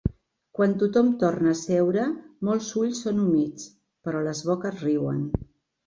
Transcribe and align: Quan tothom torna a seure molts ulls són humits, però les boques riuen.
Quan 0.59 0.71
tothom 0.83 1.11
torna 1.23 1.51
a 1.51 1.59
seure 1.59 2.07
molts 2.49 2.73
ulls 2.83 3.05
són 3.07 3.23
humits, 3.27 3.71
però 4.09 4.27
les 4.31 4.45
boques 4.53 4.85
riuen. 4.91 5.27